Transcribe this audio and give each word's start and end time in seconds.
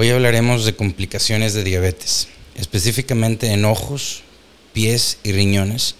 Hoy 0.00 0.10
hablaremos 0.10 0.64
de 0.64 0.76
complicaciones 0.76 1.54
de 1.54 1.64
diabetes, 1.64 2.28
específicamente 2.54 3.52
en 3.52 3.64
ojos, 3.64 4.22
pies 4.72 5.18
y 5.24 5.32
riñones, 5.32 5.96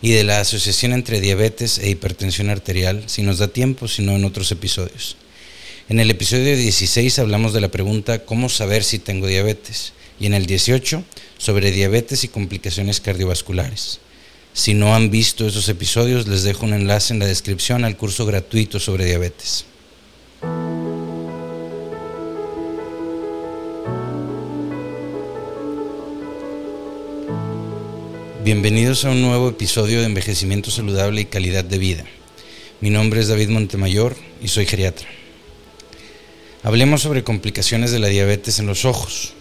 y 0.00 0.12
de 0.12 0.22
la 0.22 0.38
asociación 0.38 0.92
entre 0.92 1.20
diabetes 1.20 1.78
e 1.78 1.90
hipertensión 1.90 2.48
arterial, 2.48 3.02
si 3.06 3.22
nos 3.22 3.38
da 3.38 3.48
tiempo, 3.48 3.88
si 3.88 4.02
no 4.02 4.14
en 4.14 4.24
otros 4.24 4.52
episodios. 4.52 5.16
En 5.88 5.98
el 5.98 6.12
episodio 6.12 6.56
16 6.56 7.18
hablamos 7.18 7.52
de 7.52 7.60
la 7.60 7.72
pregunta 7.72 8.24
¿cómo 8.24 8.48
saber 8.48 8.84
si 8.84 9.00
tengo 9.00 9.26
diabetes? 9.26 9.94
Y 10.20 10.26
en 10.26 10.34
el 10.34 10.46
18 10.46 11.02
sobre 11.36 11.72
diabetes 11.72 12.22
y 12.22 12.28
complicaciones 12.28 13.00
cardiovasculares. 13.00 13.98
Si 14.52 14.74
no 14.74 14.94
han 14.94 15.10
visto 15.10 15.48
esos 15.48 15.68
episodios, 15.68 16.28
les 16.28 16.44
dejo 16.44 16.66
un 16.66 16.74
enlace 16.74 17.14
en 17.14 17.18
la 17.18 17.26
descripción 17.26 17.84
al 17.84 17.96
curso 17.96 18.26
gratuito 18.26 18.78
sobre 18.78 19.06
diabetes. 19.06 19.64
Bienvenidos 28.42 29.04
a 29.04 29.10
un 29.10 29.20
nuevo 29.20 29.50
episodio 29.50 30.00
de 30.00 30.06
Envejecimiento 30.06 30.70
Saludable 30.70 31.20
y 31.20 31.24
Calidad 31.26 31.62
de 31.62 31.76
Vida. 31.76 32.04
Mi 32.80 32.88
nombre 32.88 33.20
es 33.20 33.28
David 33.28 33.50
Montemayor 33.50 34.16
y 34.40 34.48
soy 34.48 34.64
geriatra. 34.64 35.06
Hablemos 36.62 37.02
sobre 37.02 37.22
complicaciones 37.22 37.90
de 37.90 37.98
la 37.98 38.08
diabetes 38.08 38.58
en 38.58 38.66
los 38.66 38.86
ojos. 38.86 39.34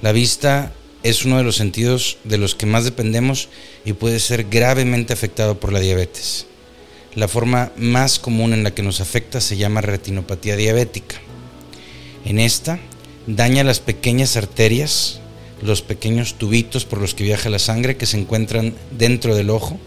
La 0.00 0.12
vista 0.12 0.72
es 1.02 1.26
uno 1.26 1.36
de 1.36 1.44
los 1.44 1.56
sentidos 1.56 2.16
de 2.24 2.38
los 2.38 2.54
que 2.54 2.64
más 2.64 2.84
dependemos 2.84 3.50
y 3.84 3.92
puede 3.92 4.18
ser 4.18 4.44
gravemente 4.44 5.12
afectado 5.12 5.60
por 5.60 5.70
la 5.70 5.80
diabetes. 5.80 6.46
La 7.14 7.28
forma 7.28 7.72
más 7.76 8.18
común 8.18 8.54
en 8.54 8.64
la 8.64 8.70
que 8.70 8.82
nos 8.82 9.02
afecta 9.02 9.42
se 9.42 9.58
llama 9.58 9.82
retinopatía 9.82 10.56
diabética. 10.56 11.16
En 12.24 12.38
esta 12.38 12.80
daña 13.26 13.64
las 13.64 13.80
pequeñas 13.80 14.38
arterias 14.38 15.19
los 15.62 15.82
pequeños 15.82 16.34
tubitos 16.34 16.84
por 16.84 17.00
los 17.00 17.14
que 17.14 17.24
viaja 17.24 17.50
la 17.50 17.58
sangre 17.58 17.96
que 17.96 18.06
se 18.06 18.18
encuentran 18.18 18.74
dentro 18.96 19.34
del 19.34 19.50
ojo 19.50 19.78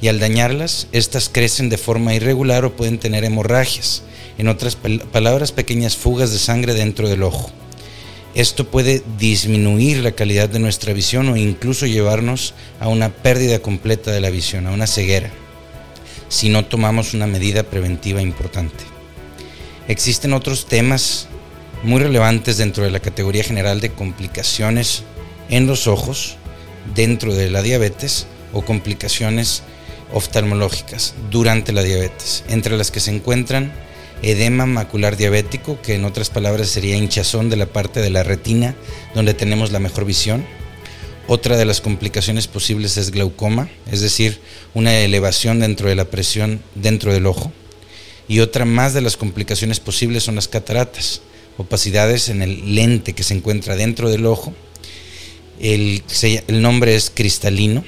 y 0.00 0.08
al 0.08 0.18
dañarlas, 0.18 0.86
estas 0.92 1.28
crecen 1.28 1.68
de 1.68 1.78
forma 1.78 2.14
irregular 2.14 2.64
o 2.64 2.74
pueden 2.74 2.98
tener 2.98 3.24
hemorragias, 3.24 4.02
en 4.38 4.48
otras 4.48 4.76
palabras, 5.12 5.52
pequeñas 5.52 5.96
fugas 5.96 6.32
de 6.32 6.38
sangre 6.38 6.72
dentro 6.72 7.08
del 7.08 7.22
ojo. 7.22 7.50
Esto 8.34 8.66
puede 8.66 9.02
disminuir 9.18 9.98
la 9.98 10.12
calidad 10.12 10.48
de 10.48 10.60
nuestra 10.60 10.94
visión 10.94 11.28
o 11.28 11.36
incluso 11.36 11.84
llevarnos 11.84 12.54
a 12.78 12.88
una 12.88 13.10
pérdida 13.10 13.58
completa 13.58 14.12
de 14.12 14.20
la 14.20 14.30
visión, 14.30 14.66
a 14.66 14.72
una 14.72 14.86
ceguera, 14.86 15.30
si 16.28 16.48
no 16.48 16.64
tomamos 16.64 17.12
una 17.12 17.26
medida 17.26 17.64
preventiva 17.64 18.22
importante. 18.22 18.84
Existen 19.88 20.32
otros 20.32 20.66
temas 20.66 21.28
muy 21.82 22.00
relevantes 22.00 22.58
dentro 22.58 22.84
de 22.84 22.90
la 22.90 23.00
categoría 23.00 23.44
general 23.44 23.80
de 23.80 23.92
complicaciones 23.92 25.02
en 25.48 25.66
los 25.66 25.86
ojos 25.86 26.36
dentro 26.94 27.34
de 27.34 27.50
la 27.50 27.62
diabetes 27.62 28.26
o 28.52 28.62
complicaciones 28.62 29.62
oftalmológicas 30.12 31.14
durante 31.30 31.72
la 31.72 31.82
diabetes, 31.82 32.44
entre 32.48 32.76
las 32.76 32.90
que 32.90 33.00
se 33.00 33.14
encuentran 33.14 33.72
edema 34.22 34.66
macular 34.66 35.16
diabético, 35.16 35.80
que 35.80 35.94
en 35.94 36.04
otras 36.04 36.30
palabras 36.30 36.68
sería 36.68 36.96
hinchazón 36.96 37.48
de 37.48 37.56
la 37.56 37.66
parte 37.66 38.00
de 38.00 38.10
la 38.10 38.22
retina 38.22 38.74
donde 39.14 39.34
tenemos 39.34 39.72
la 39.72 39.78
mejor 39.78 40.04
visión. 40.04 40.44
Otra 41.26 41.56
de 41.56 41.64
las 41.64 41.80
complicaciones 41.80 42.48
posibles 42.48 42.96
es 42.96 43.12
glaucoma, 43.12 43.68
es 43.90 44.00
decir, 44.00 44.40
una 44.74 44.98
elevación 44.98 45.60
dentro 45.60 45.88
de 45.88 45.94
la 45.94 46.06
presión 46.06 46.60
dentro 46.74 47.12
del 47.12 47.26
ojo. 47.26 47.52
Y 48.28 48.40
otra 48.40 48.64
más 48.64 48.94
de 48.94 49.00
las 49.00 49.16
complicaciones 49.16 49.80
posibles 49.80 50.24
son 50.24 50.34
las 50.34 50.48
cataratas, 50.48 51.22
opacidades 51.60 52.28
en 52.28 52.42
el 52.42 52.74
lente 52.74 53.12
que 53.12 53.22
se 53.22 53.34
encuentra 53.34 53.76
dentro 53.76 54.08
del 54.08 54.26
ojo. 54.26 54.54
El, 55.60 56.02
nombre 56.48 56.94
es 56.94 57.10
cristalino 57.10 57.84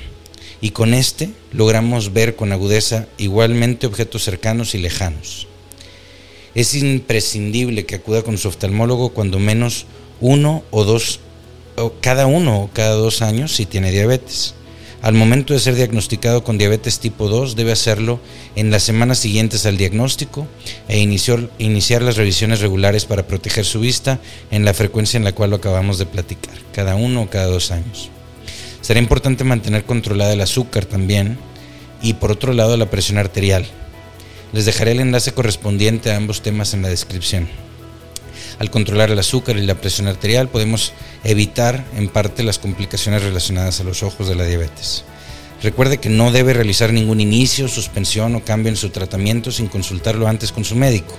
y 0.60 0.70
con 0.70 0.92
este 0.92 1.30
logramos 1.52 2.12
ver 2.12 2.36
con 2.36 2.52
agudeza 2.52 3.06
igualmente 3.16 3.86
objetos 3.86 4.22
cercanos 4.22 4.74
y 4.74 4.78
lejanos. 4.78 5.48
Es 6.55 6.74
imprescindible 6.74 7.86
que 7.86 7.94
acuda 7.94 8.22
con 8.22 8.36
su 8.36 8.48
oftalmólogo 8.48 9.14
cuando 9.14 9.38
menos 9.38 9.86
uno 10.20 10.62
o 10.70 10.84
dos, 10.84 11.20
o 11.77 11.94
cada 12.02 12.27
uno 12.27 12.61
o 12.61 12.70
cada 12.70 12.94
dos 12.94 13.22
años 13.22 13.55
si 13.56 13.64
tiene 13.64 13.90
diabetes. 13.90 14.55
Al 15.02 15.14
momento 15.14 15.52
de 15.52 15.58
ser 15.58 15.74
diagnosticado 15.74 16.45
con 16.45 16.58
diabetes 16.58 17.01
tipo 17.01 17.29
2, 17.29 17.57
debe 17.57 17.73
hacerlo 17.73 18.20
en 18.55 18.70
las 18.70 18.85
semanas 18.85 19.18
siguientes 19.18 19.67
al 19.67 19.77
diagnóstico 19.77 20.46
e 20.86 21.01
iniciar, 21.01 22.02
las 22.02 22.17
revisiones 22.17 22.61
regulares 22.61 23.05
para 23.05 23.27
proteger 23.27 23.64
su 23.64 23.80
vista 23.80 24.20
en 24.52 24.64
la 24.64 24.74
frecuencia 24.74 25.18
en 25.18 25.24
la 25.24 25.33
cual 25.33 25.51
lo 25.51 25.57
acabamos 25.57 25.98
de 25.98 26.07
platicar, 26.07 26.55
cada 26.73 26.95
uno 26.95 27.23
o 27.23 27.29
cada 27.29 27.46
dos 27.46 27.73
años. 27.73 28.11
Será 28.80 29.01
importante 29.01 29.42
mantener 29.42 29.85
controlada 29.85 30.35
el 30.35 30.41
azúcar 30.41 30.85
también 30.85 31.36
y 32.01 32.14
por 32.14 32.30
otro 32.30 32.52
lado 32.52 32.77
la 32.77 32.89
presión 32.89 33.18
arterial. 33.18 33.67
Les 34.52 34.67
dejaré 34.67 34.92
el 34.92 35.01
enlace 35.01 35.33
correspondiente 35.33 36.12
a 36.12 36.17
ambos 36.17 36.42
temas 36.42 36.74
en 36.74 36.83
la 36.83 36.89
descripción. 36.89 37.48
Al 38.61 38.70
controlar 38.70 39.11
el 39.11 39.18
azúcar 39.18 39.57
y 39.57 39.67
la 39.67 39.74
presión 39.74 40.07
arterial 40.07 40.48
podemos 40.48 40.92
evitar 41.24 41.84
en 41.96 42.08
parte 42.08 42.42
las 42.42 42.58
complicaciones 42.58 43.22
relacionadas 43.22 43.80
a 43.80 43.84
los 43.84 44.02
ojos 44.02 44.28
de 44.28 44.34
la 44.34 44.44
diabetes. 44.44 45.05
Recuerde 45.62 45.98
que 45.98 46.08
no 46.08 46.33
debe 46.33 46.55
realizar 46.55 46.92
ningún 46.92 47.20
inicio, 47.20 47.68
suspensión 47.68 48.34
o 48.34 48.44
cambio 48.44 48.70
en 48.70 48.77
su 48.77 48.90
tratamiento 48.90 49.52
sin 49.52 49.68
consultarlo 49.68 50.27
antes 50.27 50.50
con 50.50 50.64
su 50.64 50.74
médico. 50.74 51.14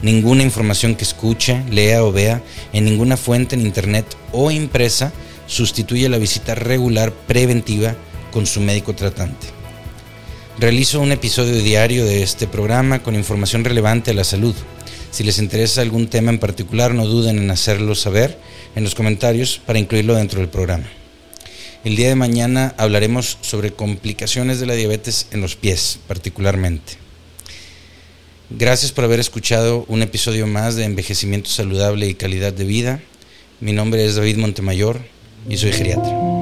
Ninguna 0.00 0.44
información 0.44 0.94
que 0.94 1.04
escuche, 1.04 1.62
lea 1.70 2.04
o 2.04 2.12
vea 2.12 2.42
en 2.72 2.84
ninguna 2.84 3.16
fuente 3.16 3.56
en 3.56 3.62
internet 3.62 4.06
o 4.32 4.50
impresa 4.50 5.12
sustituye 5.46 6.08
la 6.08 6.18
visita 6.18 6.54
regular 6.54 7.12
preventiva 7.12 7.96
con 8.32 8.46
su 8.46 8.60
médico 8.60 8.94
tratante. 8.94 9.48
Realizo 10.58 11.00
un 11.00 11.10
episodio 11.10 11.54
diario 11.60 12.04
de 12.04 12.22
este 12.22 12.46
programa 12.46 13.02
con 13.02 13.16
información 13.16 13.64
relevante 13.64 14.12
a 14.12 14.14
la 14.14 14.24
salud 14.24 14.54
si 15.10 15.24
les 15.24 15.38
interesa 15.38 15.82
algún 15.82 16.08
tema 16.08 16.30
en 16.30 16.38
particular, 16.38 16.94
no 16.94 17.06
duden 17.06 17.38
en 17.38 17.50
hacerlo 17.50 17.94
saber 17.94 18.38
en 18.76 18.84
los 18.84 18.94
comentarios 18.94 19.60
para 19.66 19.78
incluirlo 19.78 20.14
dentro 20.14 20.40
del 20.40 20.48
programa. 20.48 20.86
El 21.84 21.96
día 21.96 22.08
de 22.08 22.14
mañana 22.14 22.74
hablaremos 22.76 23.38
sobre 23.40 23.72
complicaciones 23.72 24.60
de 24.60 24.66
la 24.66 24.74
diabetes 24.74 25.28
en 25.30 25.40
los 25.40 25.56
pies, 25.56 25.98
particularmente. 26.06 26.94
Gracias 28.50 28.92
por 28.92 29.04
haber 29.04 29.20
escuchado 29.20 29.84
un 29.88 30.02
episodio 30.02 30.46
más 30.46 30.74
de 30.74 30.84
Envejecimiento 30.84 31.48
Saludable 31.48 32.08
y 32.08 32.14
Calidad 32.14 32.52
de 32.52 32.64
Vida. 32.64 33.00
Mi 33.60 33.72
nombre 33.72 34.04
es 34.04 34.16
David 34.16 34.36
Montemayor 34.36 35.00
y 35.48 35.56
soy 35.56 35.72
geriatra. 35.72 36.39